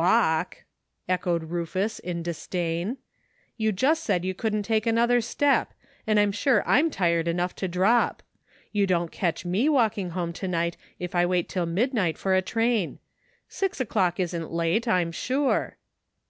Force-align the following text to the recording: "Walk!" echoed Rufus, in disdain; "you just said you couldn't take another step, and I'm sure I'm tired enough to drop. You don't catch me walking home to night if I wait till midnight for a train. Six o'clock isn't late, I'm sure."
"Walk!" 0.00 0.62
echoed 1.08 1.50
Rufus, 1.50 1.98
in 1.98 2.22
disdain; 2.22 2.98
"you 3.56 3.72
just 3.72 4.04
said 4.04 4.24
you 4.24 4.32
couldn't 4.32 4.62
take 4.62 4.86
another 4.86 5.20
step, 5.20 5.74
and 6.06 6.20
I'm 6.20 6.30
sure 6.30 6.62
I'm 6.68 6.88
tired 6.88 7.26
enough 7.26 7.56
to 7.56 7.66
drop. 7.66 8.22
You 8.70 8.86
don't 8.86 9.10
catch 9.10 9.44
me 9.44 9.68
walking 9.68 10.10
home 10.10 10.32
to 10.34 10.46
night 10.46 10.76
if 11.00 11.16
I 11.16 11.26
wait 11.26 11.48
till 11.48 11.66
midnight 11.66 12.16
for 12.16 12.36
a 12.36 12.42
train. 12.42 13.00
Six 13.48 13.80
o'clock 13.80 14.20
isn't 14.20 14.52
late, 14.52 14.86
I'm 14.86 15.10
sure." 15.10 15.78